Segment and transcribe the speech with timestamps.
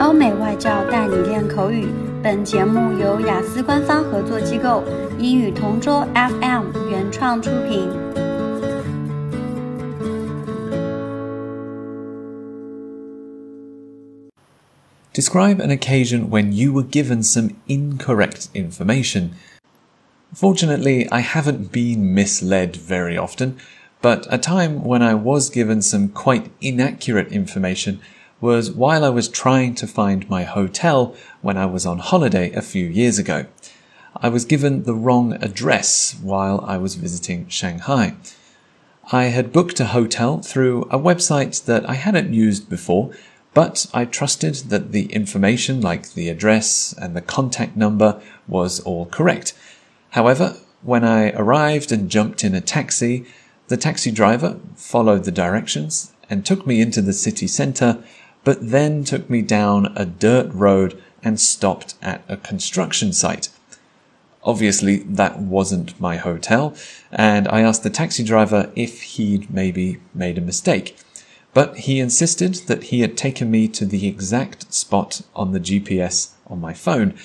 [0.00, 1.86] 欧美外教带你练口语。
[2.24, 4.82] 本节目由雅思官方合作机构
[5.18, 8.14] 英语同桌 FM 原创出品。
[15.12, 19.32] Describe an occasion when you were given some incorrect information.
[20.34, 23.56] Fortunately, I haven't been misled very often,
[24.02, 28.00] but a time when I was given some quite inaccurate information
[28.41, 32.61] was while I was trying to find my hotel when I was on holiday a
[32.61, 33.45] few years ago.
[34.15, 38.15] I was given the wrong address while I was visiting Shanghai.
[39.11, 43.11] I had booked a hotel through a website that I hadn't used before,
[43.53, 49.05] but I trusted that the information like the address and the contact number was all
[49.07, 49.53] correct.
[50.11, 53.25] However, when I arrived and jumped in a taxi,
[53.67, 58.03] the taxi driver followed the directions and took me into the city centre
[58.43, 63.49] but then took me down a dirt road and stopped at a construction site.
[64.43, 66.73] Obviously, that wasn't my hotel,
[67.11, 70.97] and I asked the taxi driver if he'd maybe made a mistake.
[71.53, 76.31] But he insisted that he had taken me to the exact spot on the GPS
[76.47, 77.15] on my phone.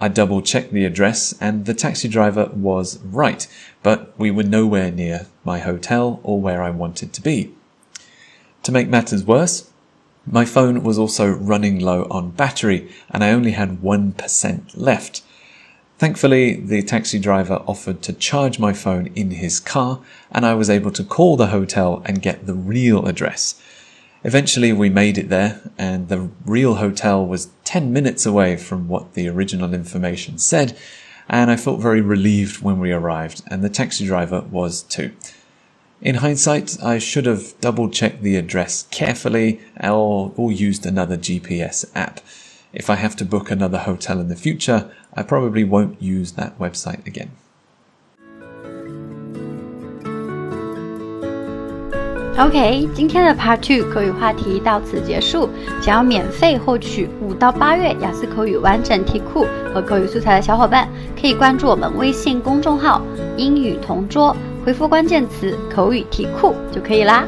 [0.00, 3.46] I double checked the address, and the taxi driver was right,
[3.82, 7.52] but we were nowhere near my hotel or where I wanted to be.
[8.64, 9.67] To make matters worse,
[10.30, 15.22] my phone was also running low on battery and I only had 1% left.
[15.98, 20.70] Thankfully, the taxi driver offered to charge my phone in his car and I was
[20.70, 23.60] able to call the hotel and get the real address.
[24.24, 29.14] Eventually, we made it there, and the real hotel was 10 minutes away from what
[29.14, 30.76] the original information said,
[31.28, 35.12] and I felt very relieved when we arrived, and the taxi driver was too.
[36.01, 41.85] In hindsight, I should have double checked the address carefully or, or used another GPS
[41.93, 42.19] app.
[42.73, 46.57] If I have to book another hotel in the future, I probably won't use that
[46.59, 47.29] website again.
[52.35, 55.47] OK，今天的 Part Two 口语话题到此结束。
[55.81, 63.05] 想要免费获取五到八月雅思口语完整题库和口语素材的小伙伴，可以关注我们微信公众号“
[63.37, 64.35] 英语同桌”。
[64.68, 67.26] 回复关键词“口语题库”就可以啦。